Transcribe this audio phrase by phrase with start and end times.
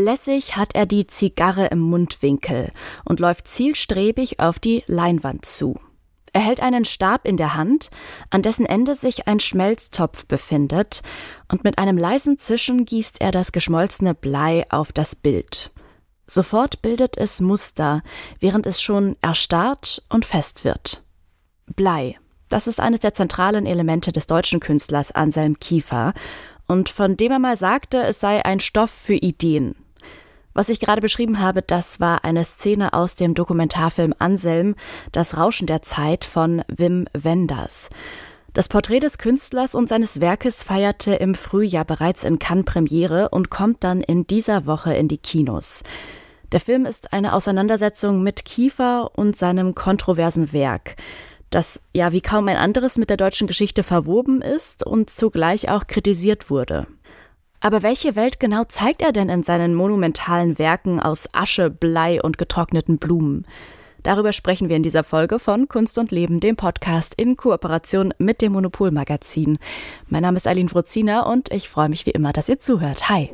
[0.00, 2.70] Lässig hat er die Zigarre im Mundwinkel
[3.04, 5.78] und läuft zielstrebig auf die Leinwand zu.
[6.32, 7.90] Er hält einen Stab in der Hand,
[8.30, 11.02] an dessen Ende sich ein Schmelztopf befindet,
[11.52, 15.70] und mit einem leisen Zischen gießt er das geschmolzene Blei auf das Bild.
[16.26, 18.02] Sofort bildet es Muster,
[18.38, 21.02] während es schon erstarrt und fest wird.
[21.76, 22.16] Blei,
[22.48, 26.14] das ist eines der zentralen Elemente des deutschen Künstlers Anselm Kiefer,
[26.66, 29.74] und von dem er mal sagte, es sei ein Stoff für Ideen.
[30.60, 34.74] Was ich gerade beschrieben habe, das war eine Szene aus dem Dokumentarfilm Anselm,
[35.10, 37.88] Das Rauschen der Zeit von Wim Wenders.
[38.52, 43.48] Das Porträt des Künstlers und seines Werkes feierte im Frühjahr bereits in Cannes Premiere und
[43.48, 45.82] kommt dann in dieser Woche in die Kinos.
[46.52, 50.96] Der Film ist eine Auseinandersetzung mit Kiefer und seinem kontroversen Werk,
[51.48, 55.86] das ja wie kaum ein anderes mit der deutschen Geschichte verwoben ist und zugleich auch
[55.86, 56.86] kritisiert wurde.
[57.62, 62.38] Aber welche Welt genau zeigt er denn in seinen monumentalen Werken aus Asche, Blei und
[62.38, 63.46] getrockneten Blumen?
[64.02, 68.40] Darüber sprechen wir in dieser Folge von Kunst und Leben, dem Podcast in Kooperation mit
[68.40, 69.58] dem Monopolmagazin.
[70.08, 73.10] Mein Name ist Aline Wrozina und ich freue mich wie immer, dass ihr zuhört.
[73.10, 73.30] Hi.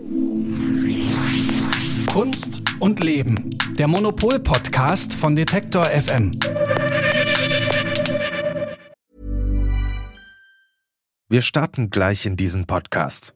[2.13, 3.49] Kunst und Leben,
[3.79, 6.33] der Monopol-Podcast von Detektor FM.
[11.29, 13.36] Wir starten gleich in diesen Podcast.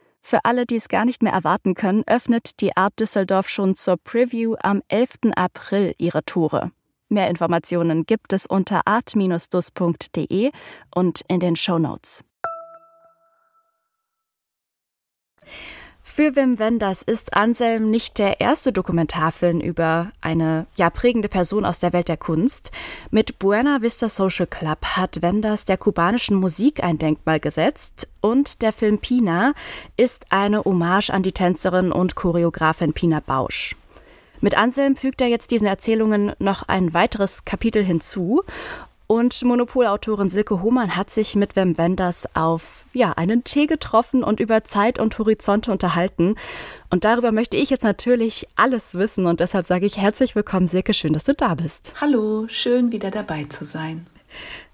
[0.21, 3.97] Für alle, die es gar nicht mehr erwarten können, öffnet die Art Düsseldorf schon zur
[3.97, 5.33] Preview am 11.
[5.35, 6.71] April ihre Tore.
[7.09, 10.51] Mehr Informationen gibt es unter art-dus.de
[10.95, 12.23] und in den Show Notes.
[16.03, 21.79] Für Wim Wenders ist Anselm nicht der erste Dokumentarfilm über eine ja prägende Person aus
[21.79, 22.71] der Welt der Kunst.
[23.11, 28.73] Mit Buena Vista Social Club hat Wenders der kubanischen Musik ein Denkmal gesetzt und der
[28.73, 29.53] Film Pina
[29.95, 33.75] ist eine Hommage an die Tänzerin und Choreografin Pina Bausch.
[34.41, 38.41] Mit Anselm fügt er jetzt diesen Erzählungen noch ein weiteres Kapitel hinzu
[39.11, 44.39] und Monopolautorin Silke Hohmann hat sich mit Wim Wenders auf ja, einen Tee getroffen und
[44.39, 46.35] über Zeit und Horizonte unterhalten.
[46.89, 50.93] Und darüber möchte ich jetzt natürlich alles wissen und deshalb sage ich herzlich willkommen, Silke,
[50.93, 51.93] schön, dass du da bist.
[51.99, 54.07] Hallo, schön wieder dabei zu sein.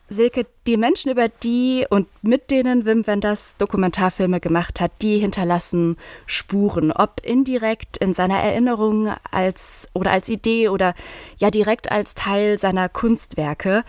[0.09, 5.97] Silke, die Menschen, über die und mit denen Wim Wenders Dokumentarfilme gemacht hat, die hinterlassen
[6.27, 10.93] Spuren, ob indirekt in seiner Erinnerung als oder als Idee oder
[11.39, 13.83] ja direkt als Teil seiner Kunstwerke.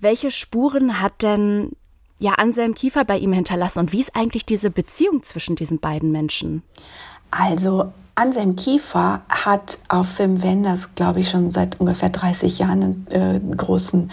[0.00, 1.72] Welche Spuren hat denn
[2.20, 6.12] ja Anselm Kiefer bei ihm hinterlassen und wie ist eigentlich diese Beziehung zwischen diesen beiden
[6.12, 6.62] Menschen?
[7.30, 13.50] Also Anselm Kiefer hat auf Wim Wenders, glaube ich, schon seit ungefähr 30 Jahren einen
[13.50, 14.10] äh, großen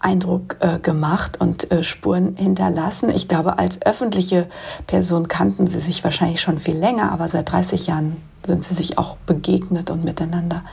[0.00, 3.10] Eindruck äh, gemacht und äh, Spuren hinterlassen.
[3.10, 4.48] Ich glaube, als öffentliche
[4.86, 8.16] Person kannten sie sich wahrscheinlich schon viel länger, aber seit 30 Jahren
[8.46, 10.64] sind sie sich auch begegnet und miteinander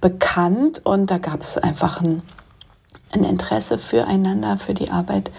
[0.00, 0.80] bekannt.
[0.84, 2.22] Und da gab es einfach ein
[3.12, 5.30] ein Interesse füreinander, für die Arbeit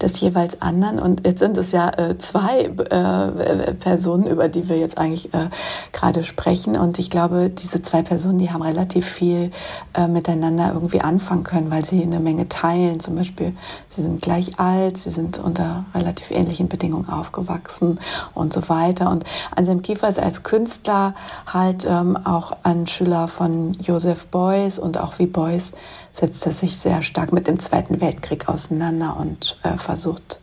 [0.00, 0.98] des jeweils anderen.
[0.98, 5.48] Und jetzt sind es ja äh, zwei äh, Personen, über die wir jetzt eigentlich äh,
[5.92, 6.76] gerade sprechen.
[6.76, 9.50] Und ich glaube, diese zwei Personen, die haben relativ viel
[9.94, 13.00] äh, miteinander irgendwie anfangen können, weil sie eine Menge teilen.
[13.00, 13.54] Zum Beispiel,
[13.88, 17.98] sie sind gleich alt, sie sind unter relativ ähnlichen Bedingungen aufgewachsen
[18.34, 19.10] und so weiter.
[19.10, 19.24] Und
[19.54, 21.14] Anselm Kiefer ist als Künstler
[21.46, 25.72] halt ähm, auch ein Schüler von Joseph Beuys und auch wie Beuys
[26.12, 30.40] setzt er sich sehr stark mit dem Zweiten Weltkrieg auseinander und äh, versucht,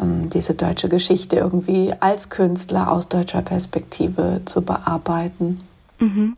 [0.00, 5.60] ähm, diese deutsche Geschichte irgendwie als Künstler aus deutscher Perspektive zu bearbeiten.
[5.98, 6.36] Mhm.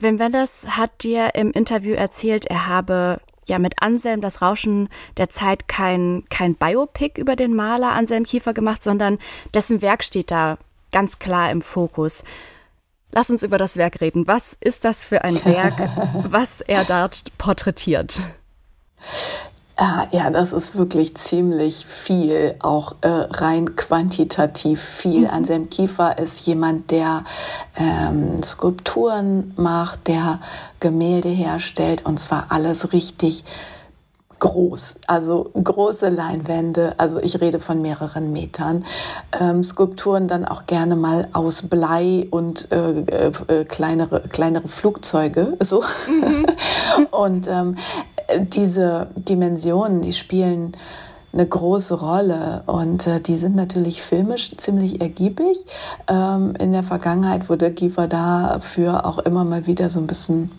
[0.00, 5.28] Wim Wenders hat dir im Interview erzählt, er habe ja mit Anselm das Rauschen der
[5.28, 9.18] Zeit kein, kein Biopic über den Maler Anselm Kiefer gemacht, sondern
[9.54, 10.58] dessen Werk steht da
[10.92, 12.24] ganz klar im Fokus.
[13.12, 14.26] Lass uns über das Werk reden.
[14.26, 15.74] Was ist das für ein Werk,
[16.30, 18.20] was er dort porträtiert?
[19.80, 25.20] Ah, ja, das ist wirklich ziemlich viel, auch äh, rein quantitativ viel.
[25.20, 25.30] Mhm.
[25.30, 27.24] Anselm Kiefer ist jemand, der
[27.76, 30.40] ähm, Skulpturen macht, der
[30.80, 33.44] Gemälde herstellt und zwar alles richtig
[34.38, 38.84] groß, also große Leinwände, also ich rede von mehreren Metern,
[39.38, 45.82] ähm, Skulpturen dann auch gerne mal aus Blei und äh, äh, kleinere, kleinere Flugzeuge, so.
[46.08, 46.46] Mhm.
[47.10, 47.76] und ähm,
[48.40, 50.72] diese Dimensionen, die spielen
[51.32, 55.58] eine große Rolle und äh, die sind natürlich filmisch ziemlich ergiebig.
[56.08, 60.50] Ähm, in der Vergangenheit wurde Giefer dafür auch immer mal wieder so ein bisschen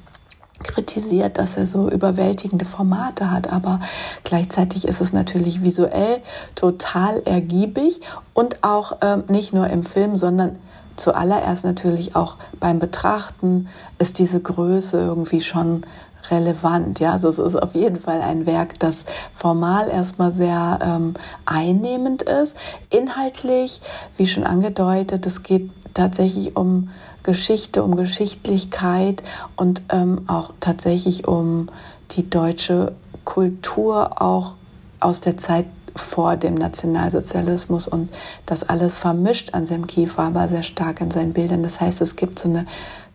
[0.64, 3.80] kritisiert, dass er so überwältigende Formate hat, aber
[4.24, 6.22] gleichzeitig ist es natürlich visuell
[6.56, 8.02] total ergiebig
[8.34, 10.58] und auch ähm, nicht nur im Film, sondern
[10.98, 13.70] zuallererst natürlich auch beim Betrachten
[14.00, 15.86] ist diese Größe irgendwie schon
[16.30, 17.00] relevant.
[17.00, 21.14] Ja, also es ist auf jeden Fall ein Werk, das formal erstmal sehr ähm,
[21.46, 22.58] einnehmend ist.
[22.90, 23.82] Inhaltlich,
[24.18, 26.90] wie schon angedeutet, es geht tatsächlich um
[27.24, 29.24] Geschichte, um Geschichtlichkeit
[29.56, 31.68] und ähm, auch tatsächlich um
[32.12, 32.94] die deutsche
[33.26, 34.54] Kultur auch
[35.00, 38.10] aus der Zeit vor dem Nationalsozialismus und
[38.46, 41.64] das alles vermischt an seinem Kiefer, aber sehr stark in seinen Bildern.
[41.64, 42.66] Das heißt, es gibt so eine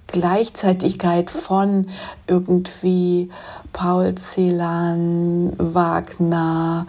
[0.07, 1.89] Gleichzeitigkeit von
[2.27, 3.31] irgendwie
[3.73, 6.87] Paul Celan, Wagner,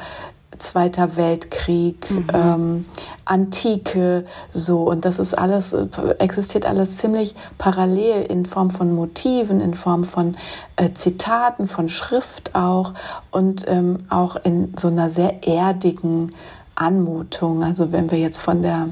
[0.59, 2.27] Zweiter Weltkrieg, mhm.
[2.33, 2.81] ähm,
[3.25, 4.83] Antike, so.
[4.83, 5.73] Und das ist alles,
[6.19, 10.37] existiert alles ziemlich parallel in Form von Motiven, in Form von
[10.75, 12.93] äh, Zitaten, von Schrift auch
[13.31, 16.33] und ähm, auch in so einer sehr erdigen
[16.75, 17.63] Anmutung.
[17.63, 18.89] Also wenn wir jetzt von der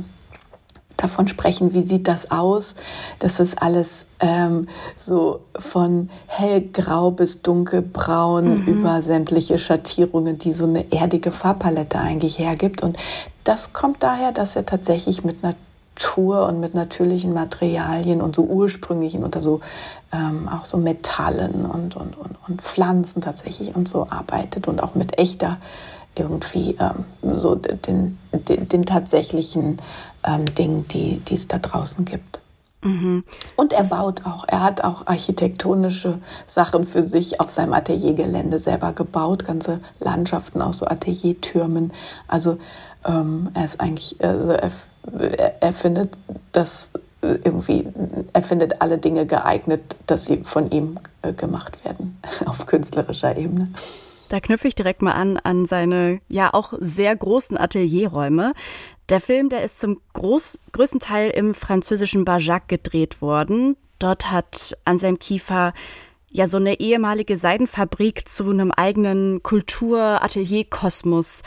[1.04, 2.76] davon sprechen, wie sieht das aus.
[3.20, 8.68] Das ist alles ähm, so von hellgrau bis dunkelbraun mhm.
[8.68, 12.82] über sämtliche Schattierungen, die so eine erdige Farbpalette eigentlich hergibt.
[12.82, 12.98] Und
[13.44, 19.24] das kommt daher, dass er tatsächlich mit Natur und mit natürlichen Materialien und so ursprünglichen
[19.24, 19.60] oder so
[20.14, 24.96] ähm, auch so Metallen und, und, und, und Pflanzen tatsächlich und so arbeitet und auch
[24.96, 25.58] mit echter
[26.16, 27.06] irgendwie ähm,
[27.36, 29.78] so den, den, den tatsächlichen
[30.26, 32.42] ähm, Dingen, die, die es da draußen gibt.
[32.84, 33.24] Mhm.
[33.56, 38.92] Und er baut auch, er hat auch architektonische Sachen für sich auf seinem Ateliergelände selber
[38.92, 41.94] gebaut, ganze Landschaften aus so Ateliertürmen.
[42.28, 42.58] Also
[43.06, 44.72] ähm, er ist eigentlich, also er,
[45.62, 46.18] er findet
[46.52, 46.92] das
[47.22, 47.88] irgendwie,
[48.34, 53.70] er findet alle Dinge geeignet, dass sie von ihm äh, gemacht werden auf künstlerischer Ebene.
[54.30, 58.54] Da knüpfe ich direkt mal an an seine ja auch sehr großen Atelierräume.
[59.10, 63.76] Der Film, der ist zum groß, größten Teil im französischen Bajac gedreht worden.
[64.00, 65.74] Dort hat Anselm Kiefer
[66.30, 71.44] ja so eine ehemalige Seidenfabrik zu einem eigenen Kultur-Atelier-Kosmos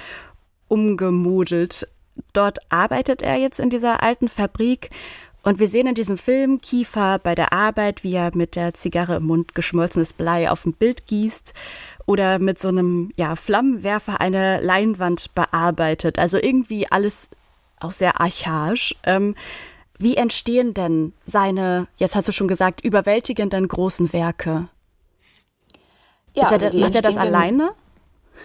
[0.68, 1.88] umgemodelt.
[2.32, 4.90] Dort arbeitet er jetzt in dieser alten Fabrik
[5.42, 9.16] und wir sehen in diesem Film Kiefer bei der Arbeit, wie er mit der Zigarre
[9.16, 11.54] im Mund geschmolzenes Blei auf ein Bild gießt
[12.04, 16.18] oder mit so einem ja, Flammenwerfer eine Leinwand bearbeitet.
[16.18, 17.30] Also irgendwie alles
[17.80, 18.94] auch sehr archaisch.
[19.04, 19.34] Ähm,
[19.98, 24.68] wie entstehen denn seine, jetzt hast du schon gesagt, überwältigenden großen Werke?
[26.34, 27.70] Ja, er, also macht er das alleine?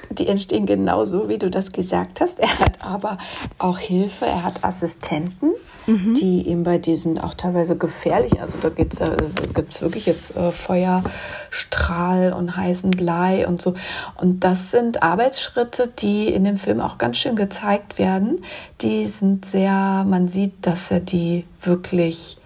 [0.09, 2.39] Die entstehen genauso, wie du das gesagt hast.
[2.39, 3.17] Er hat aber
[3.57, 5.51] auch Hilfe, er hat Assistenten,
[5.87, 6.15] mhm.
[6.15, 10.51] die ihm bei diesen auch teilweise gefährlich, also da äh, gibt es wirklich jetzt äh,
[10.51, 13.73] Feuerstrahl und heißen Blei und so.
[14.19, 18.43] Und das sind Arbeitsschritte, die in dem Film auch ganz schön gezeigt werden.
[18.81, 22.37] Die sind sehr, man sieht, dass er die wirklich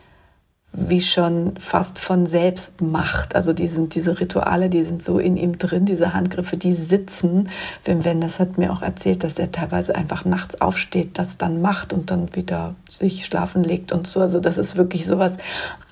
[0.78, 3.34] wie schon fast von selbst macht.
[3.34, 7.50] Also die sind, diese Rituale, die sind so in ihm drin, diese Handgriffe, die sitzen.
[7.86, 11.94] Wim Wenders hat mir auch erzählt, dass er teilweise einfach nachts aufsteht, das dann macht
[11.94, 14.20] und dann wieder sich schlafen legt und so.
[14.20, 15.38] Also das ist wirklich sowas,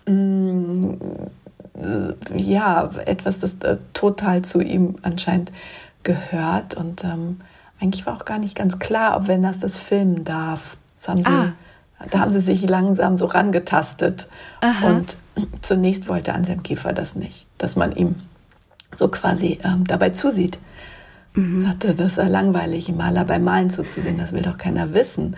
[0.06, 0.96] mm,
[2.36, 5.52] ja, etwas, das äh, total zu ihm anscheinend
[6.04, 6.74] gehört.
[6.74, 7.40] Und ähm,
[7.80, 10.76] eigentlich war auch gar nicht ganz klar, ob Wenders das filmen darf.
[10.98, 11.54] Das haben sie ah
[12.10, 14.28] da haben sie sich langsam so rangetastet.
[14.62, 14.88] Aha.
[14.88, 15.18] Und
[15.62, 18.16] zunächst wollte Anselm Kiefer das nicht, dass man ihm
[18.96, 20.60] so quasi ähm, dabei zusieht.
[21.34, 21.62] Mhm.
[21.66, 25.36] Sagte, das ist langweilig, Maler beim Malen zuzusehen, das will doch keiner wissen.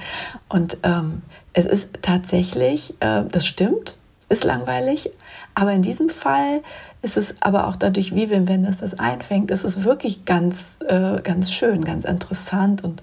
[0.49, 1.21] Und ähm,
[1.53, 3.95] es ist tatsächlich, äh, das stimmt,
[4.27, 5.11] ist langweilig,
[5.53, 6.61] aber in diesem Fall
[7.01, 11.21] ist es aber auch dadurch, wie Wim Wenders das einfängt, ist es wirklich ganz, äh,
[11.21, 13.01] ganz schön, ganz interessant und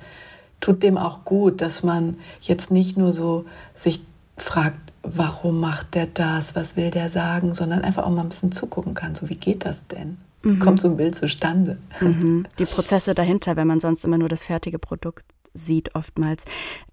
[0.63, 4.01] tut dem auch gut, dass man jetzt nicht nur so sich
[4.39, 8.53] fragt, warum macht der das, was will der sagen, sondern einfach auch mal ein bisschen
[8.53, 10.17] zugucken kann, so wie geht das denn?
[10.43, 10.61] Wie mhm.
[10.61, 11.79] kommt so ein Bild zustande?
[12.01, 12.47] Mhm.
[12.59, 16.45] Die Prozesse dahinter, wenn man sonst immer nur das fertige Produkt sieht oftmals.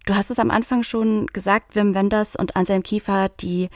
[0.06, 3.70] Du hast es am Anfang schon gesagt, Wim Wenders und Anselm Kiefer, die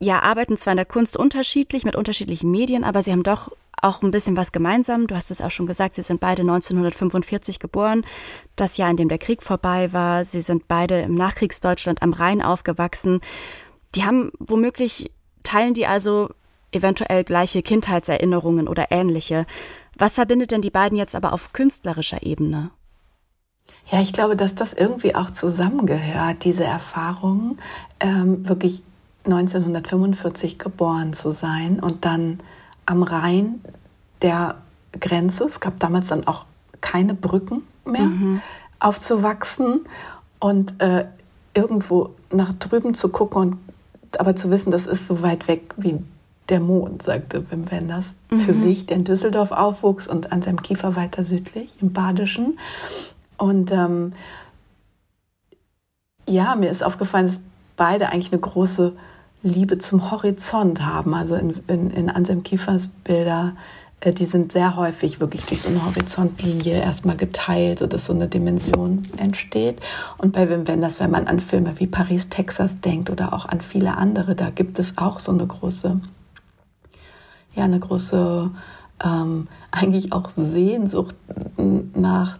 [0.00, 3.52] ja arbeiten zwar in der Kunst unterschiedlich mit unterschiedlichen Medien, aber sie haben doch
[3.82, 5.06] auch ein bisschen was gemeinsam.
[5.06, 8.04] Du hast es auch schon gesagt, sie sind beide 1945 geboren,
[8.56, 10.24] das Jahr, in dem der Krieg vorbei war.
[10.24, 13.20] Sie sind beide im Nachkriegsdeutschland am Rhein aufgewachsen.
[13.94, 15.10] Die haben womöglich,
[15.42, 16.30] teilen die also
[16.72, 19.46] eventuell gleiche Kindheitserinnerungen oder ähnliche.
[19.96, 22.70] Was verbindet denn die beiden jetzt aber auf künstlerischer Ebene?
[23.90, 27.58] Ja, ich glaube, dass das irgendwie auch zusammengehört, diese Erfahrung,
[27.98, 28.82] ähm, wirklich
[29.24, 32.40] 1945 geboren zu sein und dann
[32.86, 33.60] am Rhein
[34.22, 34.56] der
[34.98, 36.46] Grenze, es gab damals dann auch
[36.80, 38.42] keine Brücken mehr, mhm.
[38.78, 39.86] aufzuwachsen
[40.38, 41.04] und äh,
[41.54, 43.58] irgendwo nach drüben zu gucken und
[44.18, 45.98] aber zu wissen, das ist so weit weg wie
[46.48, 48.38] der Mond, sagte Wim Wenders mhm.
[48.40, 52.58] für sich, der in Düsseldorf aufwuchs und an seinem Kiefer weiter südlich im Badischen.
[53.36, 54.12] Und ähm,
[56.28, 57.40] ja, mir ist aufgefallen, dass
[57.76, 58.92] beide eigentlich eine große
[59.42, 61.14] Liebe zum Horizont haben.
[61.14, 63.54] Also in, in, in Anselm Kiefers Bilder,
[64.00, 68.28] äh, die sind sehr häufig wirklich durch so eine Horizontlinie erstmal geteilt, sodass so eine
[68.28, 69.80] Dimension entsteht.
[70.18, 73.60] Und bei Wim Wenders, wenn man an Filme wie Paris, Texas denkt oder auch an
[73.60, 76.00] viele andere, da gibt es auch so eine große,
[77.54, 78.50] ja, eine große,
[79.04, 81.14] ähm, eigentlich auch Sehnsucht
[81.94, 82.38] nach,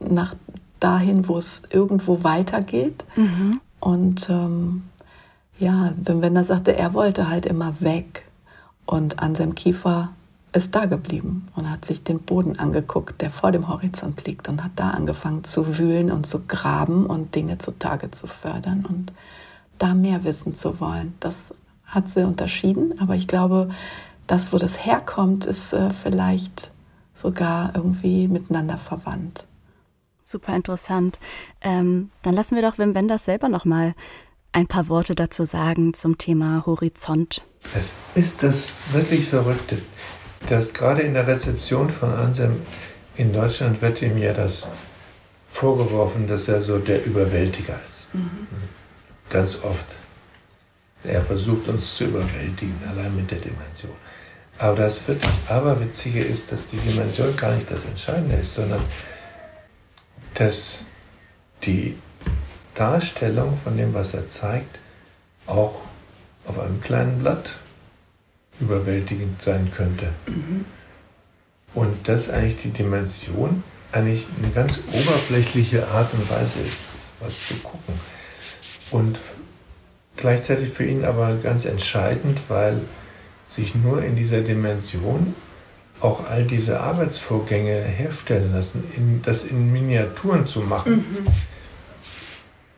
[0.00, 0.34] nach
[0.80, 3.04] dahin, wo es irgendwo weitergeht.
[3.14, 3.60] Mhm.
[3.78, 4.82] Und ähm,
[5.62, 8.26] ja, wenn er sagte, er wollte halt immer weg
[8.84, 10.10] und an seinem Kiefer
[10.52, 14.62] ist da geblieben und hat sich den Boden angeguckt, der vor dem Horizont liegt und
[14.62, 19.12] hat da angefangen zu wühlen und zu graben und Dinge zutage zu fördern und
[19.78, 21.14] da mehr wissen zu wollen.
[21.20, 21.54] Das
[21.86, 23.70] hat sie unterschieden, aber ich glaube,
[24.26, 26.72] das, wo das herkommt, ist äh, vielleicht
[27.14, 29.46] sogar irgendwie miteinander verwandt.
[30.22, 31.18] Super interessant.
[31.60, 33.94] Ähm, dann lassen wir doch Wim Wenders selber noch mal
[34.52, 37.42] ein paar Worte dazu sagen zum Thema Horizont.
[37.74, 39.78] Es ist das wirklich Verrückte,
[40.48, 42.62] dass gerade in der Rezeption von Anselm
[43.16, 44.66] in Deutschland wird ihm ja das
[45.46, 48.06] vorgeworfen, dass er so der Überwältiger ist.
[48.12, 48.46] Mhm.
[49.30, 49.86] Ganz oft.
[51.04, 53.92] Er versucht uns zu überwältigen, allein mit der Dimension.
[54.58, 58.80] Aber das wirklich Aberwitzige ist, dass die Dimension gar nicht das Entscheidende ist, sondern
[60.34, 60.86] dass
[61.64, 61.96] die
[62.74, 64.78] Darstellung von dem, was er zeigt,
[65.46, 65.80] auch
[66.46, 67.50] auf einem kleinen Blatt
[68.60, 70.08] überwältigend sein könnte.
[70.26, 70.64] Mhm.
[71.74, 73.62] Und dass eigentlich die Dimension
[73.92, 76.78] eigentlich eine ganz oberflächliche Art und Weise ist,
[77.20, 77.94] was zu gucken.
[78.90, 79.18] Und
[80.16, 82.80] gleichzeitig für ihn aber ganz entscheidend, weil
[83.46, 85.34] sich nur in dieser Dimension
[86.00, 90.96] auch all diese Arbeitsvorgänge herstellen lassen, in, das in Miniaturen zu machen.
[90.96, 91.26] Mhm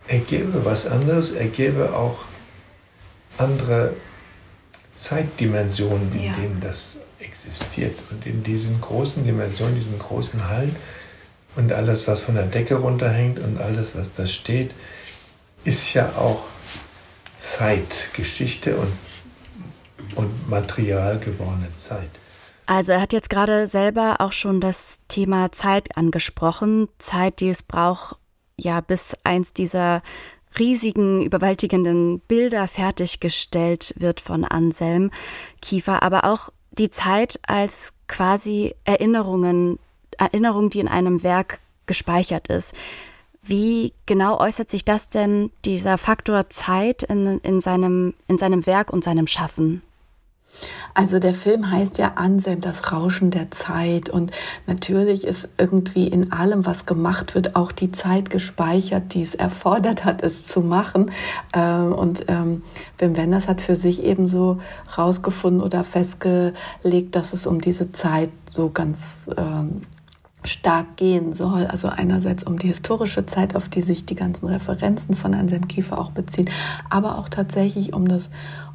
[0.07, 2.19] er gäbe was anderes, er gäbe auch
[3.39, 3.95] andere
[4.95, 6.33] Zeitdimensionen, in ja.
[6.35, 7.99] denen das existiert.
[8.11, 10.77] Und in diesen großen Dimensionen, diesen großen Hallen
[11.57, 14.73] und alles, was von der Decke runterhängt und alles, was da steht,
[15.65, 16.45] ist ja auch
[17.39, 18.93] Zeitgeschichte und,
[20.17, 22.11] und Material gewordene Zeit.
[22.67, 27.63] Also er hat jetzt gerade selber auch schon das Thema Zeit angesprochen, Zeit, die es
[27.63, 28.17] braucht,
[28.57, 30.03] ja, bis eins dieser
[30.59, 35.11] riesigen, überwältigenden Bilder fertiggestellt wird von Anselm
[35.61, 39.79] Kiefer, aber auch die Zeit als quasi Erinnerungen,
[40.19, 42.75] Erinnerung, die in einem Werk gespeichert ist.
[43.43, 48.93] Wie genau äußert sich das denn, dieser Faktor Zeit in, in, seinem, in seinem Werk
[48.93, 49.83] und seinem Schaffen?
[50.95, 54.09] Also der Film heißt ja Anselm, das Rauschen der Zeit.
[54.09, 54.31] Und
[54.67, 60.05] natürlich ist irgendwie in allem, was gemacht wird, auch die Zeit gespeichert, die es erfordert
[60.05, 61.11] hat, es zu machen.
[61.53, 62.63] Ähm, und ähm,
[62.99, 64.59] Wim Wenders hat für sich eben so
[64.97, 69.83] rausgefunden oder festgelegt, dass es um diese Zeit so ganz ähm,
[70.45, 71.67] stark gehen soll.
[71.67, 75.99] Also einerseits um die historische Zeit, auf die sich die ganzen Referenzen von Anselm Kiefer
[75.99, 76.51] auch beziehen,
[76.91, 78.31] aber auch tatsächlich um das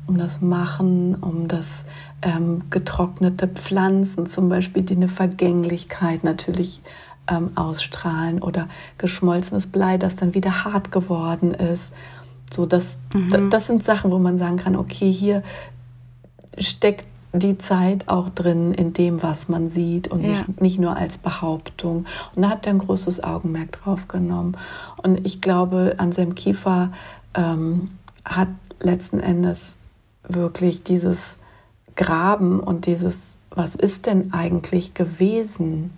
[0.10, 1.86] um das Machen, um das
[2.24, 6.82] ähm, getrocknete Pflanzen zum Beispiel, die eine Vergänglichkeit natürlich
[7.28, 11.94] ähm, ausstrahlen oder geschmolzenes Blei, das dann wieder hart geworden ist.
[12.52, 13.52] So, das, mhm.
[13.52, 15.44] das sind Sachen, wo man sagen kann, okay, hier
[16.58, 20.30] steckt die Zeit auch drin in dem, was man sieht und ja.
[20.30, 22.08] nicht, nicht nur als Behauptung.
[22.36, 24.58] Und da hat er ein großes Augenmerk drauf genommen.
[24.98, 26.92] Und ich glaube, Anselm Kiefer
[27.36, 27.92] ähm,
[28.26, 28.48] hat
[28.82, 29.76] letzten Endes
[30.30, 31.38] wirklich dieses
[31.96, 35.92] Graben und dieses, was ist denn eigentlich gewesen,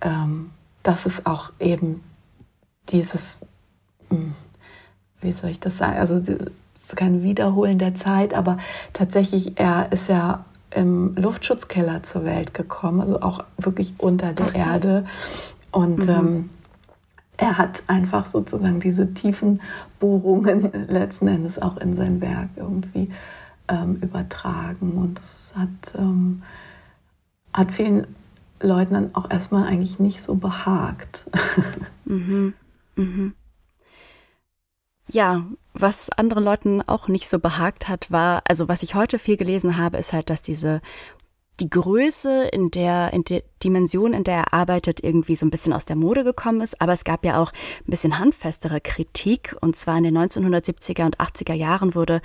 [0.00, 0.50] ähm,
[0.82, 2.02] dass es auch eben
[2.90, 3.40] dieses,
[4.08, 4.34] hm,
[5.20, 8.58] wie soll ich das sagen, also es ist kein Wiederholen der Zeit, aber
[8.92, 14.54] tatsächlich, er ist ja im Luftschutzkeller zur Welt gekommen, also auch wirklich unter der Ach,
[14.54, 15.04] Erde.
[15.72, 16.08] Und mhm.
[16.08, 16.50] ähm,
[17.40, 19.62] er hat einfach sozusagen diese tiefen
[19.98, 23.10] Bohrungen letzten Endes auch in sein Werk irgendwie
[23.68, 24.92] ähm, übertragen.
[24.92, 26.42] Und das hat, ähm,
[27.52, 28.06] hat vielen
[28.60, 31.28] Leuten dann auch erstmal eigentlich nicht so behagt.
[32.06, 32.54] Mhm.
[32.96, 33.34] Mhm.
[35.08, 35.44] Ja,
[35.74, 39.76] was anderen Leuten auch nicht so behagt hat, war, also was ich heute viel gelesen
[39.76, 40.80] habe, ist halt, dass diese
[41.60, 45.72] die Größe in der, in der Dimension, in der er arbeitet, irgendwie so ein bisschen
[45.72, 46.80] aus der Mode gekommen ist.
[46.80, 47.52] Aber es gab ja auch
[47.86, 49.56] ein bisschen handfestere Kritik.
[49.60, 52.22] Und zwar in den 1970er und 80er Jahren wurde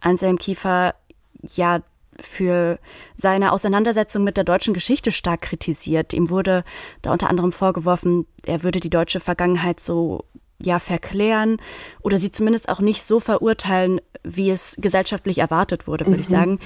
[0.00, 0.94] Anselm Kiefer
[1.42, 1.80] ja
[2.20, 2.78] für
[3.14, 6.14] seine Auseinandersetzung mit der deutschen Geschichte stark kritisiert.
[6.14, 6.64] Ihm wurde
[7.02, 10.24] da unter anderem vorgeworfen, er würde die deutsche Vergangenheit so
[10.62, 11.58] ja verklären
[12.00, 16.22] oder sie zumindest auch nicht so verurteilen, wie es gesellschaftlich erwartet wurde, würde mhm.
[16.22, 16.58] ich sagen.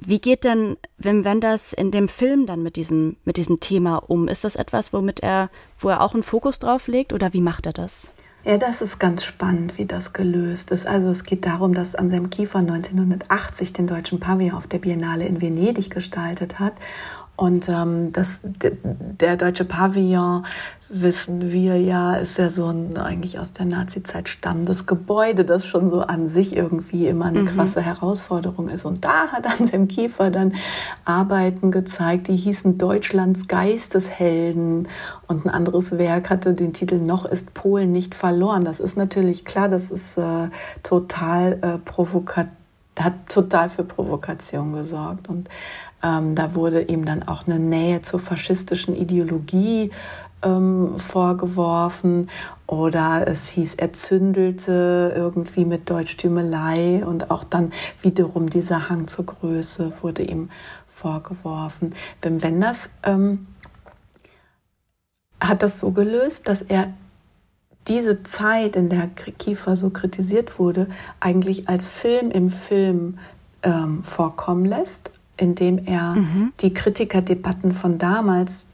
[0.00, 4.28] Wie geht denn Wim Wenders in dem Film dann mit diesem, mit diesem Thema um?
[4.28, 7.66] Ist das etwas, womit er, wo er auch einen Fokus drauf legt oder wie macht
[7.66, 8.12] er das?
[8.44, 10.86] Ja, das ist ganz spannend, wie das gelöst ist.
[10.86, 15.42] Also es geht darum, dass Anselm Kiefer 1980 den deutschen Pavillon auf der Biennale in
[15.42, 16.74] Venedig gestaltet hat.
[17.38, 20.44] Und ähm, das, der deutsche Pavillon
[20.88, 25.88] wissen wir ja, ist ja so ein eigentlich aus der Nazi-Zeit stammendes Gebäude, das schon
[25.88, 27.46] so an sich irgendwie immer eine mhm.
[27.46, 28.84] krasse Herausforderung ist.
[28.84, 30.54] Und da hat Anselm Kiefer dann
[31.04, 34.88] Arbeiten gezeigt, die hießen Deutschlands Geisteshelden.
[35.28, 38.64] Und ein anderes Werk hatte den Titel Noch ist Polen nicht verloren.
[38.64, 40.48] Das ist natürlich klar, das ist äh,
[40.82, 42.50] total äh, provokativ,
[42.98, 45.28] hat total für Provokation gesorgt.
[45.28, 45.48] Und
[46.02, 49.90] ähm, da wurde ihm dann auch eine Nähe zur faschistischen Ideologie
[50.42, 52.30] ähm, vorgeworfen.
[52.66, 57.04] Oder es hieß, er zündelte irgendwie mit Deutschtümelei.
[57.04, 60.50] Und auch dann wiederum dieser Hang zur Größe wurde ihm
[60.86, 61.94] vorgeworfen.
[62.22, 63.46] Wim Wenders ähm,
[65.40, 66.92] hat das so gelöst, dass er
[67.86, 69.08] diese Zeit, in der
[69.38, 70.88] Kiefer so kritisiert wurde,
[71.20, 73.18] eigentlich als Film im Film
[73.62, 76.52] ähm, vorkommen lässt, indem er mhm.
[76.60, 78.68] die Kritikerdebatten von damals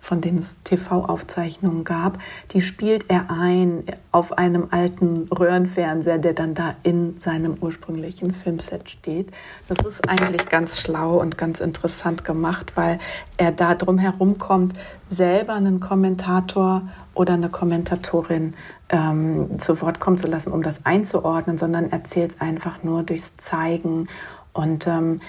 [0.00, 2.18] von denen es TV-Aufzeichnungen gab,
[2.52, 8.88] die spielt er ein auf einem alten Röhrenfernseher, der dann da in seinem ursprünglichen Filmset
[8.88, 9.32] steht.
[9.68, 12.98] Das ist eigentlich ganz schlau und ganz interessant gemacht, weil
[13.36, 14.74] er da drum herum kommt,
[15.10, 16.82] selber einen Kommentator
[17.14, 18.54] oder eine Kommentatorin
[18.90, 23.36] ähm, zu Wort kommen zu lassen, um das einzuordnen, sondern erzählt es einfach nur durchs
[23.36, 24.08] Zeigen.
[24.52, 25.20] Und ähm,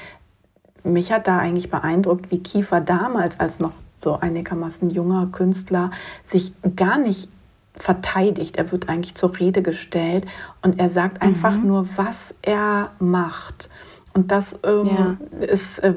[0.83, 5.91] mich hat da eigentlich beeindruckt, wie Kiefer damals, als noch so einigermaßen junger Künstler
[6.23, 7.29] sich gar nicht
[7.75, 8.57] verteidigt.
[8.57, 10.25] Er wird eigentlich zur Rede gestellt
[10.61, 11.67] und er sagt einfach mhm.
[11.67, 13.69] nur, was er macht.
[14.13, 15.17] Und das ähm, ja.
[15.45, 15.93] ist äh,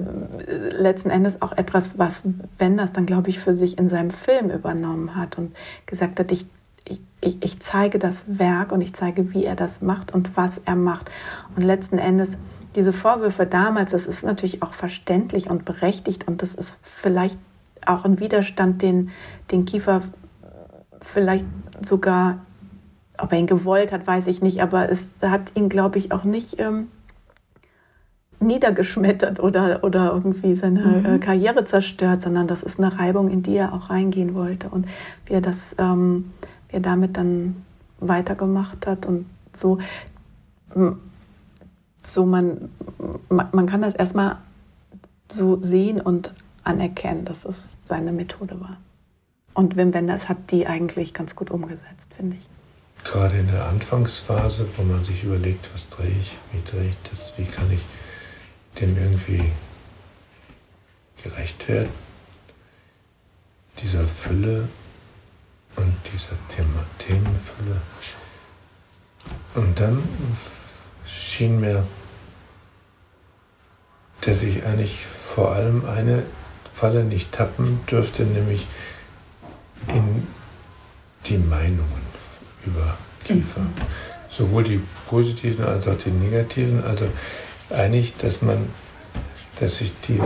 [0.47, 2.25] letzten Endes auch etwas, was
[2.59, 6.47] Wenders dann, glaube ich, für sich in seinem Film übernommen hat und gesagt hat, ich,
[6.85, 7.01] ich,
[7.40, 11.11] ich zeige das Werk und ich zeige, wie er das macht und was er macht.
[11.57, 12.37] Und letzten Endes
[12.74, 17.38] diese Vorwürfe damals, das ist natürlich auch verständlich und berechtigt und das ist vielleicht
[17.87, 19.11] auch ein Widerstand, den,
[19.50, 20.02] den Kiefer
[21.00, 21.44] vielleicht
[21.80, 22.38] sogar,
[23.18, 26.24] ob er ihn gewollt hat, weiß ich nicht, aber es hat ihn, glaube ich, auch
[26.24, 26.88] nicht ähm,
[28.40, 31.06] niedergeschmettert oder, oder irgendwie seine mhm.
[31.06, 34.87] äh, Karriere zerstört, sondern das ist eine Reibung, in die er auch reingehen wollte und
[35.26, 36.32] wie er das, ähm,
[36.68, 37.62] wie er damit dann
[38.00, 39.78] weitergemacht hat und so,
[42.03, 42.71] so man,
[43.29, 44.38] man kann das erstmal
[45.31, 46.33] so sehen und
[46.65, 48.77] anerkennen, dass es seine Methode war.
[49.55, 52.49] Und Wim Wenders hat die eigentlich ganz gut umgesetzt, finde ich.
[53.05, 57.33] Gerade in der Anfangsphase, wo man sich überlegt, was drehe ich, wie drehe ich das,
[57.37, 57.81] wie kann ich
[58.81, 59.51] dem irgendwie
[61.23, 61.91] gerecht werden,
[63.83, 64.69] dieser Fülle
[65.77, 67.81] und dieser Thema, Themenfülle.
[69.55, 70.03] Und dann
[71.33, 71.85] schien mir,
[74.21, 76.25] dass ich eigentlich vor allem eine
[76.73, 78.66] Falle nicht tappen dürfte, nämlich
[79.88, 80.27] in
[81.27, 82.03] die Meinungen
[82.64, 83.61] über Kiefer.
[83.61, 83.73] Mhm.
[84.31, 86.85] Sowohl die positiven als auch die negativen.
[86.85, 87.07] Also
[87.71, 88.68] eigentlich, dass man,
[89.61, 90.21] dass sich die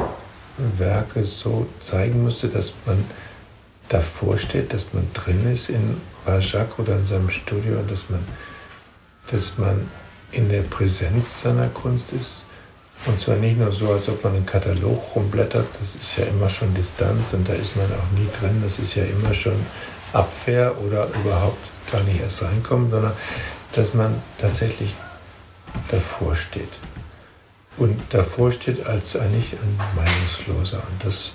[0.78, 3.04] Werke so zeigen musste, dass man
[3.88, 8.20] davor steht, dass man drin ist in Rajak oder in seinem Studio, dass man,
[9.30, 9.88] dass man
[10.36, 12.42] in der Präsenz seiner Kunst ist.
[13.06, 16.48] Und zwar nicht nur so, als ob man einen Katalog rumblättert, das ist ja immer
[16.48, 19.56] schon Distanz und da ist man auch nie drin, das ist ja immer schon
[20.12, 21.58] Abwehr oder überhaupt
[21.90, 23.12] gar nicht erst reinkommen, sondern
[23.72, 24.94] dass man tatsächlich
[25.90, 26.72] davor steht.
[27.76, 30.78] Und davor steht als eigentlich ein Meinungsloser.
[30.78, 31.32] Und das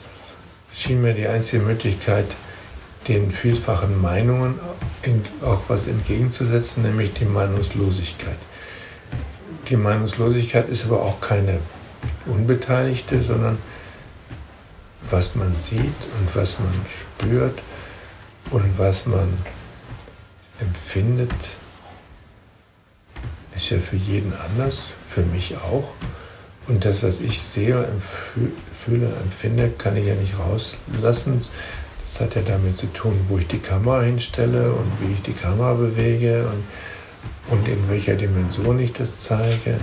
[0.76, 2.26] schien mir die einzige Möglichkeit,
[3.08, 4.60] den vielfachen Meinungen
[5.44, 8.38] auch was entgegenzusetzen, nämlich die Meinungslosigkeit.
[9.72, 11.60] Die Meinungslosigkeit ist aber auch keine
[12.26, 13.58] unbeteiligte, sondern
[15.10, 17.58] was man sieht und was man spürt
[18.50, 19.30] und was man
[20.60, 21.32] empfindet,
[23.56, 24.80] ist ja für jeden anders,
[25.10, 25.88] für mich auch.
[26.68, 27.88] Und das, was ich sehe,
[28.78, 31.46] fühle, empfinde, kann ich ja nicht rauslassen.
[32.04, 35.32] Das hat ja damit zu tun, wo ich die Kamera hinstelle und wie ich die
[35.32, 36.62] Kamera bewege und,
[37.50, 39.78] und in welcher Dimension ich das zeige.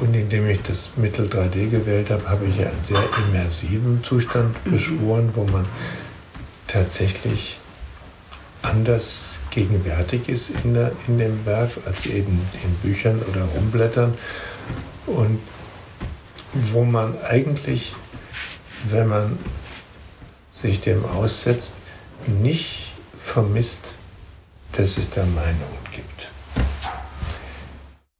[0.00, 4.54] Und indem ich das Mittel 3D gewählt habe, habe ich ja einen sehr immersiven Zustand
[4.66, 4.70] mhm.
[4.70, 5.64] beschworen, wo man
[6.66, 7.58] tatsächlich
[8.62, 14.14] anders gegenwärtig ist in, der, in dem Werk als eben in Büchern oder Rumblättern.
[15.06, 15.40] Und
[16.52, 17.94] wo man eigentlich,
[18.88, 19.38] wenn man
[20.52, 21.74] sich dem aussetzt,
[22.26, 23.92] nicht vermisst,
[24.72, 26.05] dass es da Meinungen gibt.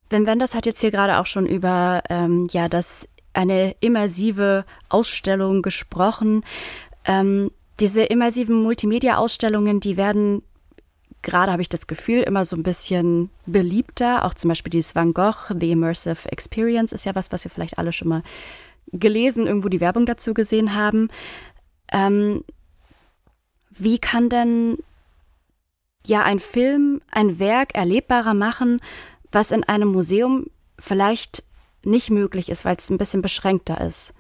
[0.09, 5.63] Ben Wenders hat jetzt hier gerade auch schon über ähm, ja, das, eine immersive Ausstellung
[5.63, 6.45] gesprochen.
[7.05, 10.43] Ähm, diese immersiven Multimedia-Ausstellungen, die werden
[11.23, 14.25] gerade, habe ich das Gefühl, immer so ein bisschen beliebter.
[14.25, 17.79] Auch zum Beispiel dieses Van Gogh, The Immersive Experience ist ja was, was wir vielleicht
[17.79, 18.23] alle schon mal
[18.93, 21.09] gelesen, irgendwo die Werbung dazu gesehen haben.
[21.93, 22.45] Ähm,
[23.71, 24.79] wie kann denn
[26.07, 28.81] ja ein Film, ein Werk erlebbarer machen,
[29.33, 30.47] was in einem Museum
[30.79, 31.45] vielleicht
[31.85, 34.13] nicht möglich ist, weil es ein bisschen beschränkter ist?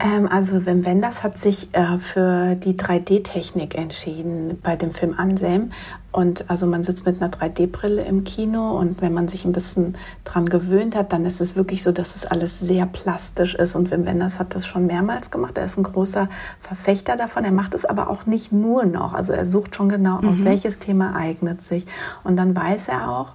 [0.00, 5.72] Ähm, also Wim Wenders hat sich äh, für die 3D-Technik entschieden bei dem Film Anselm.
[6.12, 9.96] Und also man sitzt mit einer 3D-Brille im Kino und wenn man sich ein bisschen
[10.24, 13.74] dran gewöhnt hat, dann ist es wirklich so, dass es alles sehr plastisch ist.
[13.74, 15.56] Und Wim Wenders hat das schon mehrmals gemacht.
[15.58, 17.44] Er ist ein großer Verfechter davon.
[17.44, 19.14] Er macht es aber auch nicht nur noch.
[19.14, 20.28] Also er sucht schon genau mhm.
[20.28, 21.86] aus, welches Thema eignet sich.
[22.24, 23.34] Und dann weiß er auch,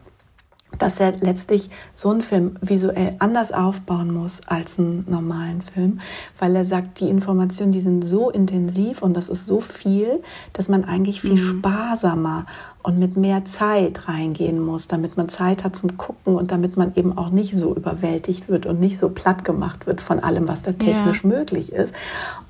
[0.78, 6.02] dass er letztlich so einen Film visuell anders aufbauen muss als einen normalen Film,
[6.38, 10.22] weil er sagt, die Informationen, die sind so intensiv und das ist so viel,
[10.54, 11.60] dass man eigentlich viel mhm.
[11.60, 12.46] sparsamer
[12.84, 16.94] und mit mehr Zeit reingehen muss, damit man Zeit hat zum Gucken und damit man
[16.96, 20.62] eben auch nicht so überwältigt wird und nicht so platt gemacht wird von allem, was
[20.62, 21.30] da technisch ja.
[21.30, 21.94] möglich ist.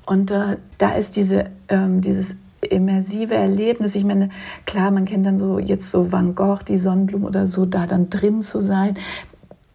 [0.06, 3.94] Und äh, da ist diese, ähm, dieses immersive Erlebnis.
[3.94, 4.30] Ich meine,
[4.66, 8.10] klar, man kennt dann so jetzt so Van Gogh, die Sonnenblume oder so, da dann
[8.10, 8.94] drin zu sein.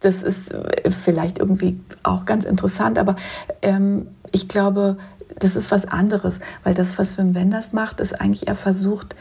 [0.00, 3.16] Das ist äh, vielleicht irgendwie auch ganz interessant, aber
[3.62, 4.98] ähm, ich glaube,
[5.38, 9.16] das ist was anderes, weil das, was Wim Wenders macht, ist eigentlich, er versucht,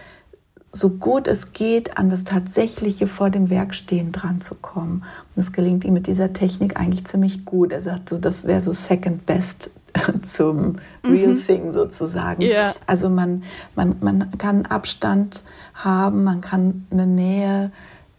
[0.76, 5.04] so gut es geht, an das Tatsächliche vor dem Werk stehen dran zu kommen.
[5.28, 7.71] Und das gelingt ihm mit dieser Technik eigentlich ziemlich gut.
[7.71, 9.69] Er sagt so, das wäre so second best
[10.21, 11.45] zum Real mhm.
[11.45, 12.41] Thing sozusagen.
[12.41, 12.73] Yeah.
[12.88, 13.43] Also man,
[13.75, 17.71] man, man kann Abstand haben, man kann eine Nähe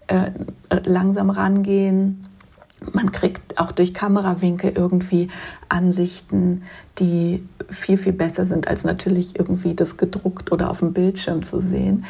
[0.07, 0.31] äh,
[0.85, 2.27] langsam rangehen.
[2.93, 5.29] Man kriegt auch durch Kamerawinkel irgendwie
[5.69, 6.63] Ansichten,
[6.99, 11.61] die viel, viel besser sind, als natürlich irgendwie das gedruckt oder auf dem Bildschirm zu
[11.61, 12.05] sehen.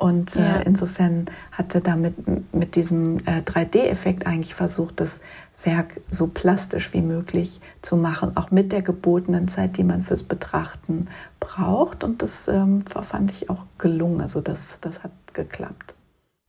[0.00, 0.56] Und äh, ja.
[0.56, 2.14] äh, insofern hat er damit
[2.54, 5.20] mit diesem äh, 3D-Effekt eigentlich versucht, das
[5.62, 10.22] Werk so plastisch wie möglich zu machen, auch mit der gebotenen Zeit, die man fürs
[10.22, 11.08] Betrachten
[11.38, 12.02] braucht.
[12.02, 14.22] Und das ähm, fand ich auch gelungen.
[14.22, 15.94] Also das, das hat geklappt.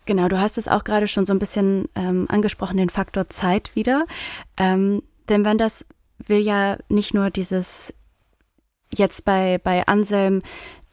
[0.05, 3.75] Genau, du hast es auch gerade schon so ein bisschen ähm, angesprochen, den Faktor Zeit
[3.75, 4.05] wieder.
[4.55, 5.85] Ähm, denn wenn das
[6.25, 7.93] will ja nicht nur dieses
[8.95, 10.41] jetzt bei, bei Anselm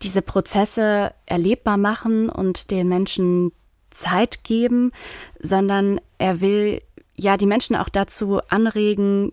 [0.03, 3.53] diese Prozesse erlebbar machen und den Menschen
[3.91, 4.93] Zeit geben,
[5.41, 6.81] sondern er will
[7.15, 9.33] ja die Menschen auch dazu anregen,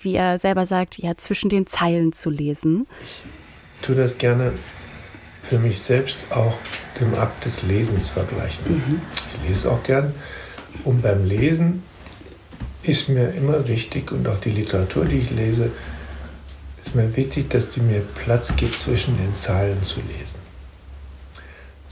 [0.00, 2.86] wie er selber sagt, ja zwischen den Zeilen zu lesen.
[3.04, 4.52] Ich tue das gerne
[5.42, 6.54] für mich selbst auch
[7.00, 8.64] dem Akt des Lesens vergleichen.
[8.68, 9.00] Mhm.
[9.16, 10.14] Ich lese auch gern
[10.84, 11.82] und beim Lesen
[12.82, 15.70] ist mir immer wichtig und auch die Literatur, die ich lese,
[16.86, 20.46] ist mir wichtig, dass die mir Platz gibt, zwischen den Zeilen zu lesen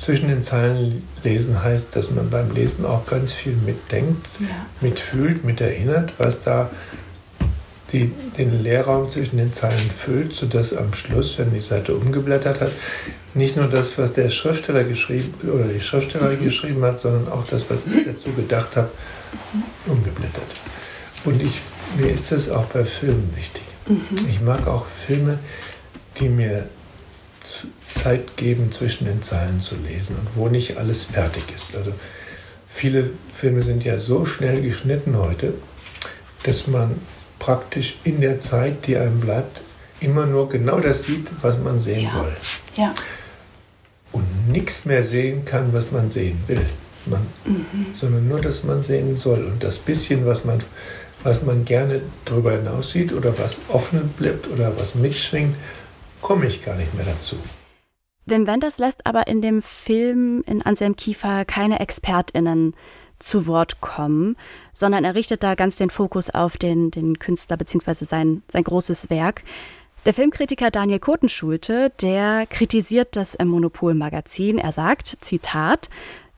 [0.04, 4.66] zwischen den Zeilen lesen heißt, dass man beim Lesen auch ganz viel mitdenkt, ja.
[4.80, 6.70] mitfühlt, mit erinnert, was da
[7.92, 12.72] die den Leerraum zwischen den Zeilen füllt, sodass am Schluss, wenn die Seite umgeblättert hat,
[13.34, 16.44] nicht nur das, was der Schriftsteller geschrieben oder die Schriftstellerin mhm.
[16.44, 18.90] geschrieben hat, sondern auch das, was ich dazu gedacht habe,
[19.86, 20.42] umgeblättert.
[21.24, 21.60] Und ich,
[21.96, 23.63] mir ist das auch bei Filmen wichtig.
[23.86, 24.28] Mhm.
[24.28, 25.38] Ich mag auch Filme,
[26.18, 26.68] die mir
[28.02, 31.76] Zeit geben, zwischen den Zeilen zu lesen und wo nicht alles fertig ist.
[31.76, 31.92] Also
[32.68, 35.54] viele Filme sind ja so schnell geschnitten heute,
[36.44, 36.96] dass man
[37.38, 39.60] praktisch in der Zeit, die einem bleibt,
[40.00, 42.10] immer nur genau das sieht, was man sehen ja.
[42.10, 42.36] soll.
[42.76, 42.94] Ja.
[44.12, 46.64] Und nichts mehr sehen kann, was man sehen will.
[47.06, 47.94] Man, mhm.
[48.00, 49.44] Sondern nur, dass man sehen soll.
[49.44, 50.62] Und das bisschen, was man,
[51.24, 55.56] was man gerne darüber hinaus sieht oder was offen bleibt oder was mitschwingt,
[56.20, 57.36] komme ich gar nicht mehr dazu.
[58.26, 62.74] Wim Wenders lässt aber in dem Film in Anselm Kiefer keine ExpertInnen
[63.18, 64.36] zu Wort kommen,
[64.72, 68.04] sondern er richtet da ganz den Fokus auf den, den Künstler bzw.
[68.04, 69.42] Sein, sein großes Werk.
[70.04, 74.58] Der Filmkritiker Daniel Kotenschulte, der kritisiert das Monopol-Magazin.
[74.58, 75.88] Er sagt, Zitat,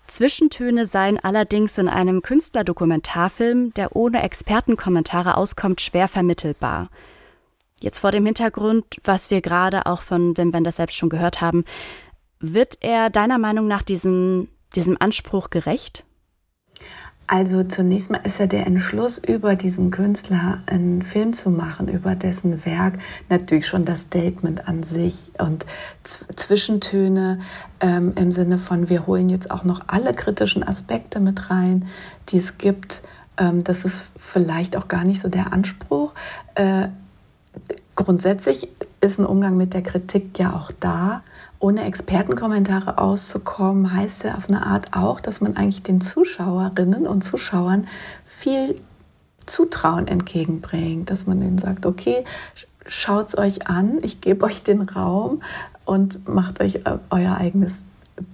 [0.08, 6.88] Zwischentöne seien allerdings in einem Künstlerdokumentarfilm, der ohne Expertenkommentare auskommt, schwer vermittelbar.
[7.80, 11.64] Jetzt vor dem Hintergrund, was wir gerade auch von Wim Wenders selbst schon gehört haben,
[12.40, 16.05] wird er deiner Meinung nach diesem, diesem Anspruch gerecht?
[17.28, 22.14] Also zunächst mal ist ja der Entschluss, über diesen Künstler einen Film zu machen, über
[22.14, 25.66] dessen Werk natürlich schon das Statement an sich und
[26.04, 27.40] Zwischentöne
[27.80, 31.88] ähm, im Sinne von, wir holen jetzt auch noch alle kritischen Aspekte mit rein,
[32.28, 33.02] die es gibt.
[33.38, 36.14] Ähm, das ist vielleicht auch gar nicht so der Anspruch.
[36.54, 36.88] Äh,
[37.96, 38.68] grundsätzlich
[39.00, 41.22] ist ein Umgang mit der Kritik ja auch da
[41.66, 47.24] ohne Expertenkommentare auszukommen, heißt ja auf eine Art auch, dass man eigentlich den Zuschauerinnen und
[47.24, 47.88] Zuschauern
[48.24, 48.80] viel
[49.46, 52.24] Zutrauen entgegenbringt, dass man ihnen sagt, okay,
[52.86, 55.42] schaut es euch an, ich gebe euch den Raum
[55.84, 57.82] und macht euch euer eigenes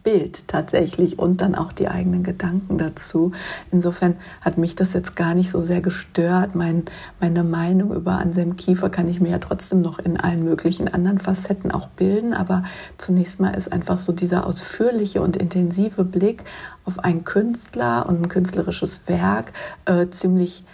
[0.05, 3.33] Bild tatsächlich und dann auch die eigenen Gedanken dazu.
[3.71, 6.55] Insofern hat mich das jetzt gar nicht so sehr gestört.
[6.55, 6.85] Mein,
[7.21, 11.19] meine Meinung über Anselm Kiefer kann ich mir ja trotzdem noch in allen möglichen anderen
[11.19, 12.33] Facetten auch bilden.
[12.33, 12.63] Aber
[12.97, 16.45] zunächst mal ist einfach so dieser ausführliche und intensive Blick
[16.85, 19.53] auf einen Künstler und ein künstlerisches Werk
[19.85, 20.65] äh, ziemlich,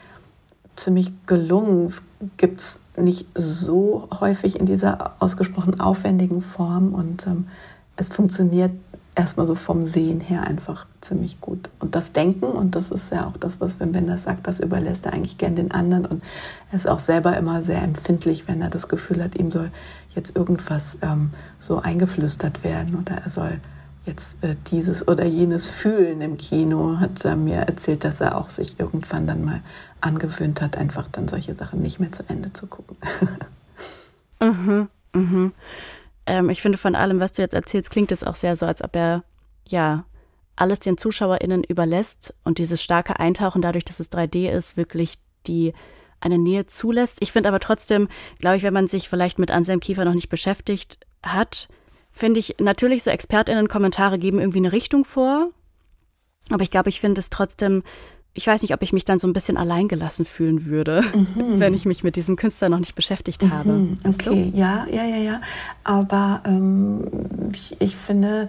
[0.77, 1.87] ziemlich gelungen.
[1.87, 2.03] Es
[2.37, 7.47] gibt es nicht so häufig in dieser ausgesprochen aufwendigen Form und ähm,
[7.97, 8.73] es funktioniert
[9.19, 11.71] erstmal so vom Sehen her einfach ziemlich gut.
[11.81, 15.07] Und das Denken, und das ist ja auch das, was Wim Wenders sagt, das überlässt
[15.07, 16.07] er eigentlich gern den anderen.
[16.07, 16.23] Und
[16.71, 19.73] er ist auch selber immer sehr empfindlich, wenn er das Gefühl hat, ihm soll
[20.15, 23.61] jetzt irgendwas ähm, so eingeflüstert werden oder er soll
[24.07, 28.51] jetzt äh, dieses oder jenes fühlen im Kino, hat er mir erzählt, dass er auch
[28.51, 29.63] sich irgendwann dann mal
[30.01, 32.97] angewöhnt hat, einfach dann solche Sachen nicht mehr zu Ende zu gucken.
[34.41, 35.53] mhm, mhm
[36.29, 38.83] ähm, ich finde, von allem, was du jetzt erzählst, klingt es auch sehr so, als
[38.85, 39.25] ob er,
[39.67, 40.05] ja,
[40.57, 45.15] alles den ZuschauerInnen überlässt und dieses starke Eintauchen dadurch, dass es 3D ist, wirklich
[45.47, 45.73] die
[46.21, 47.19] eine Nähe zulässt.
[47.21, 48.09] Ich finde aber trotzdem,
[48.41, 51.69] glaube ich, wenn man sich vielleicht mit Anselm Kiefer noch nicht beschäftigt hat,
[52.11, 55.51] finde ich natürlich so ExpertInnen-Kommentare geben irgendwie eine Richtung vor.
[56.51, 57.85] Aber ich glaube, ich finde es trotzdem
[58.39, 61.59] ich weiß nicht, ob ich mich dann so ein bisschen alleingelassen fühlen würde, mhm.
[61.59, 63.53] wenn ich mich mit diesem Künstler noch nicht beschäftigt mhm.
[63.53, 63.89] habe.
[64.05, 64.57] Okay, du?
[64.57, 65.41] ja, ja, ja, ja.
[65.83, 68.49] Aber ähm, ich, ich, finde,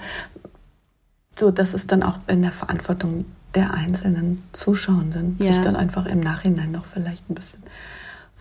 [1.40, 3.26] so, das ist dann auch in der Verantwortung
[3.56, 5.48] der einzelnen Zuschauenden, ja.
[5.48, 7.64] sich dann einfach im Nachhinein noch vielleicht ein bisschen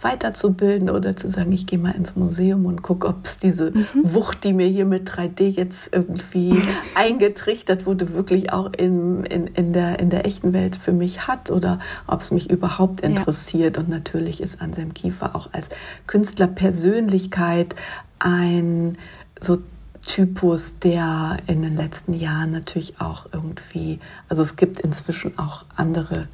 [0.01, 3.87] weiterzubilden oder zu sagen, ich gehe mal ins Museum und gucke, ob es diese mhm.
[4.03, 6.63] Wucht, die mir hier mit 3D jetzt irgendwie
[6.95, 11.51] eingetrichtert wurde, wirklich auch in, in, in, der, in der echten Welt für mich hat
[11.51, 13.77] oder ob es mich überhaupt interessiert.
[13.77, 13.83] Ja.
[13.83, 15.69] Und natürlich ist Anselm Kiefer auch als
[16.07, 17.75] Künstlerpersönlichkeit
[18.21, 18.99] ein
[19.41, 19.59] so
[20.05, 26.29] Typus, der in den letzten Jahren natürlich auch irgendwie, also es gibt inzwischen auch andere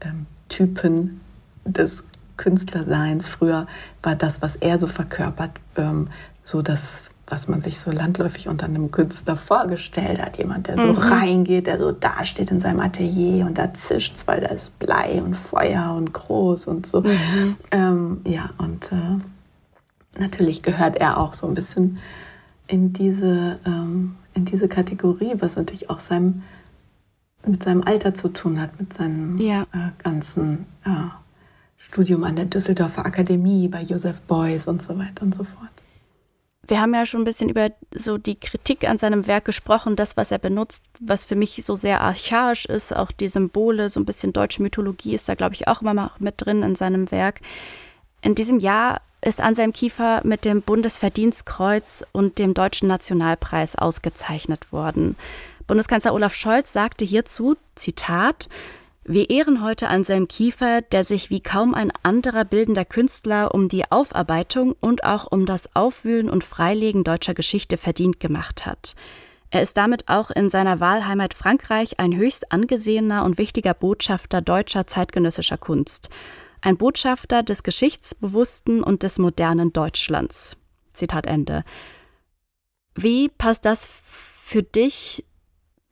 [0.00, 1.20] ähm, Typen
[1.64, 2.04] des
[2.38, 3.26] Künstlerseins.
[3.26, 3.66] Früher
[4.02, 6.06] war das, was er so verkörpert, ähm,
[6.42, 10.38] so das, was man sich so landläufig unter einem Künstler vorgestellt hat.
[10.38, 10.98] Jemand, der so mhm.
[10.98, 15.36] reingeht, der so dasteht in seinem Atelier und da zischt weil da ist Blei und
[15.36, 17.02] Feuer und groß und so.
[17.02, 17.56] Mhm.
[17.70, 21.98] Ähm, ja, und äh, natürlich gehört er auch so ein bisschen
[22.66, 26.42] in diese, ähm, in diese Kategorie, was natürlich auch seinem,
[27.46, 29.62] mit seinem Alter zu tun hat, mit seinem ja.
[29.62, 30.90] äh, ganzen äh,
[31.78, 35.70] Studium an der Düsseldorfer Akademie bei Joseph Beuys und so weiter und so fort.
[36.66, 40.18] Wir haben ja schon ein bisschen über so die Kritik an seinem Werk gesprochen, das,
[40.18, 44.04] was er benutzt, was für mich so sehr archaisch ist, auch die Symbole, so ein
[44.04, 47.40] bisschen deutsche Mythologie ist da, glaube ich, auch immer mit drin in seinem Werk.
[48.20, 55.16] In diesem Jahr ist Anselm Kiefer mit dem Bundesverdienstkreuz und dem Deutschen Nationalpreis ausgezeichnet worden.
[55.66, 58.48] Bundeskanzler Olaf Scholz sagte hierzu, Zitat,
[59.08, 63.90] wir ehren heute Anselm Kiefer, der sich wie kaum ein anderer bildender Künstler um die
[63.90, 68.94] Aufarbeitung und auch um das Aufwühlen und Freilegen deutscher Geschichte verdient gemacht hat.
[69.50, 74.86] Er ist damit auch in seiner Wahlheimat Frankreich ein höchst angesehener und wichtiger Botschafter deutscher
[74.86, 76.10] zeitgenössischer Kunst
[76.60, 80.56] ein Botschafter des geschichtsbewussten und des modernen Deutschlands.
[80.92, 81.64] Zitat Ende.
[82.94, 85.24] Wie passt das für dich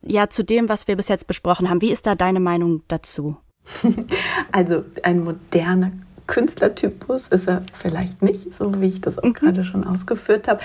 [0.07, 1.81] ja zu dem, was wir bis jetzt besprochen haben?
[1.81, 3.37] Wie ist da deine Meinung dazu?
[4.51, 5.91] Also ein moderner
[6.27, 9.33] Künstlertypus ist er vielleicht nicht, so wie ich das auch mhm.
[9.33, 10.59] gerade schon ausgeführt habe.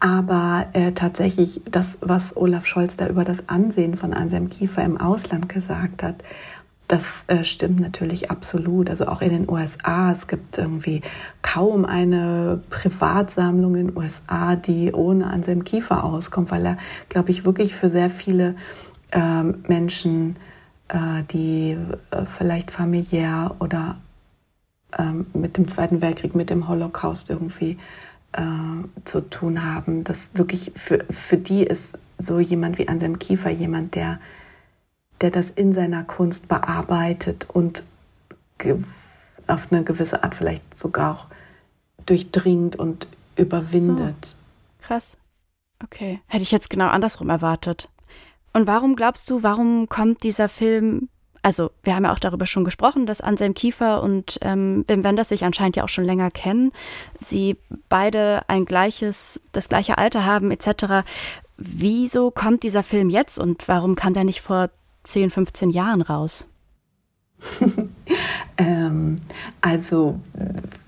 [0.00, 4.98] Aber äh, tatsächlich das, was Olaf Scholz da über das Ansehen von Anselm Kiefer im
[4.98, 6.24] Ausland gesagt hat,
[6.92, 8.90] das äh, stimmt natürlich absolut.
[8.90, 10.12] Also auch in den USA.
[10.12, 11.00] Es gibt irgendwie
[11.40, 16.78] kaum eine Privatsammlung in den USA, die ohne Anselm Kiefer auskommt, weil er,
[17.08, 18.56] glaube ich, wirklich für sehr viele
[19.10, 20.36] äh, Menschen,
[20.88, 21.78] äh, die
[22.10, 23.96] äh, vielleicht familiär oder
[24.98, 27.78] ähm, mit dem Zweiten Weltkrieg, mit dem Holocaust irgendwie
[28.32, 28.42] äh,
[29.04, 33.94] zu tun haben, dass wirklich für, für die ist so jemand wie Anselm Kiefer jemand,
[33.94, 34.20] der
[35.22, 37.84] der das in seiner Kunst bearbeitet und
[39.46, 41.26] auf eine gewisse Art vielleicht sogar auch
[42.06, 44.26] durchdringt und überwindet.
[44.26, 44.36] So.
[44.86, 45.18] Krass.
[45.82, 46.20] Okay.
[46.26, 47.88] Hätte ich jetzt genau andersrum erwartet.
[48.52, 51.08] Und warum glaubst du, warum kommt dieser Film
[51.44, 55.30] also wir haben ja auch darüber schon gesprochen, dass Anselm Kiefer und ähm, Wim Wenders
[55.30, 56.70] sich anscheinend ja auch schon länger kennen.
[57.18, 57.56] Sie
[57.88, 61.04] beide ein gleiches, das gleiche Alter haben etc.
[61.56, 64.70] Wieso kommt dieser Film jetzt und warum kam der nicht vor
[65.04, 66.46] 10, 15 Jahren raus?
[68.56, 69.16] ähm,
[69.60, 70.20] also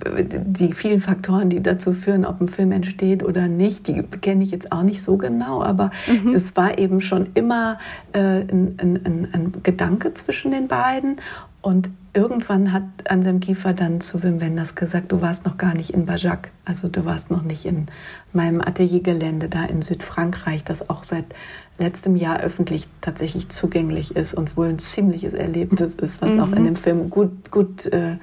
[0.07, 4.51] die vielen Faktoren, die dazu führen, ob ein Film entsteht oder nicht, die kenne ich
[4.51, 6.35] jetzt auch nicht so genau, aber mhm.
[6.35, 7.79] es war eben schon immer
[8.13, 11.17] äh, ein, ein, ein, Gedanke zwischen den beiden
[11.63, 15.91] und irgendwann hat Anselm Kiefer dann zu Wim Wenders gesagt, du warst noch gar nicht
[15.91, 17.87] in Bajac, also du warst noch nicht in
[18.33, 21.25] meinem Ateliergelände da in Südfrankreich, das auch seit
[21.79, 26.41] letztem Jahr öffentlich tatsächlich zugänglich ist und wohl ein ziemliches Erlebnis ist, was mhm.
[26.41, 26.67] auch in mhm.
[26.67, 28.17] dem Film gut, gut, äh,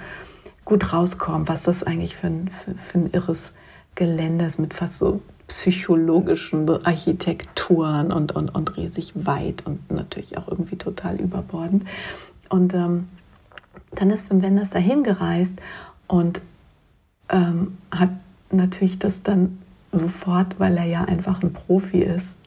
[0.66, 3.54] gut rauskommt, was das eigentlich für ein, für, für ein irres
[3.96, 10.48] Gelände ist mit fast so psychologischen Architekturen und, und, und riesig weit und natürlich auch
[10.48, 11.84] irgendwie total überbordend.
[12.48, 13.10] Und ähm,
[13.92, 15.56] dann ist Wim Wenders dahin gereist
[16.08, 16.42] und
[17.28, 18.12] ähm, hat
[18.50, 19.60] natürlich das dann
[19.92, 22.38] sofort, weil er ja einfach ein Profi ist,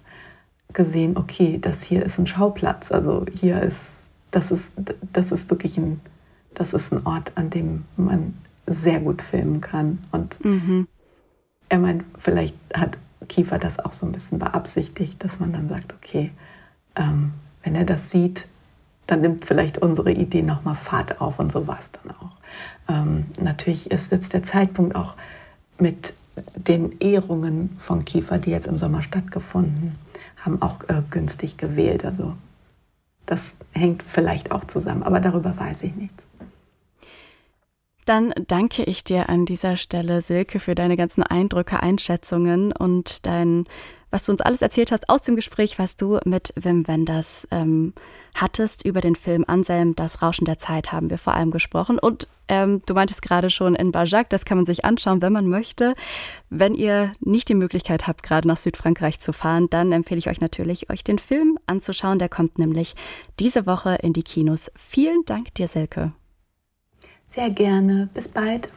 [0.72, 2.90] gesehen, okay, das hier ist ein Schauplatz.
[2.90, 4.72] Also hier ist, das ist,
[5.12, 6.00] das ist wirklich ein,
[6.54, 8.34] das ist ein Ort, an dem man
[8.66, 9.98] sehr gut filmen kann.
[10.10, 10.88] Und mhm.
[11.68, 12.98] er meint, vielleicht hat
[13.28, 16.30] Kiefer das auch so ein bisschen beabsichtigt, dass man dann sagt, okay,
[16.96, 18.48] ähm, wenn er das sieht,
[19.06, 22.36] dann nimmt vielleicht unsere Idee nochmal Fahrt auf und so war es dann auch.
[22.88, 25.14] Ähm, natürlich ist jetzt der Zeitpunkt auch
[25.78, 26.14] mit
[26.56, 29.96] den Ehrungen von Kiefer, die jetzt im Sommer stattgefunden
[30.44, 32.04] haben auch äh, günstig gewählt.
[32.04, 32.34] Also
[33.26, 36.23] das hängt vielleicht auch zusammen, aber darüber weiß ich nichts.
[38.04, 43.64] Dann danke ich dir an dieser Stelle, Silke, für deine ganzen Eindrücke, Einschätzungen und dein
[44.14, 47.94] was du uns alles erzählt hast aus dem Gespräch, was du mit Wim Wenders ähm,
[48.36, 51.98] hattest über den Film Anselm, das Rauschen der Zeit haben wir vor allem gesprochen.
[51.98, 55.48] Und ähm, du meintest gerade schon in Bajac, das kann man sich anschauen, wenn man
[55.48, 55.94] möchte.
[56.48, 60.40] Wenn ihr nicht die Möglichkeit habt, gerade nach Südfrankreich zu fahren, dann empfehle ich euch
[60.40, 62.20] natürlich, euch den Film anzuschauen.
[62.20, 62.94] Der kommt nämlich
[63.40, 64.70] diese Woche in die Kinos.
[64.76, 66.12] Vielen Dank dir, Silke.
[67.34, 68.08] Sehr gerne.
[68.14, 68.68] Bis bald.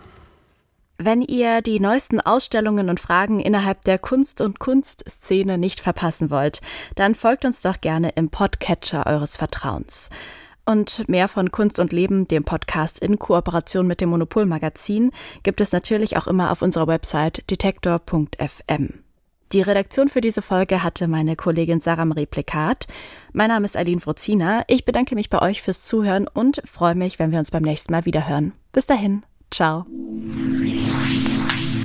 [1.00, 6.62] Wenn ihr die neuesten Ausstellungen und Fragen innerhalb der Kunst- und Kunstszene nicht verpassen wollt,
[6.96, 10.10] dann folgt uns doch gerne im Podcatcher eures Vertrauens.
[10.66, 15.12] Und mehr von Kunst und Leben, dem Podcast in Kooperation mit dem Monopolmagazin,
[15.44, 19.07] gibt es natürlich auch immer auf unserer Website detektor.fm.
[19.54, 22.88] Die Redaktion für diese Folge hatte meine Kollegin Sarah Marie Plikat.
[23.32, 24.64] Mein Name ist Aline Frozina.
[24.68, 27.94] Ich bedanke mich bei euch fürs Zuhören und freue mich, wenn wir uns beim nächsten
[27.94, 28.52] Mal wieder hören.
[28.74, 29.24] Bis dahin.
[29.50, 29.86] Ciao.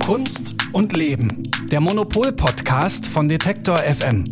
[0.05, 1.43] Kunst und Leben.
[1.71, 4.25] Der Monopol-Podcast von Detektor FM.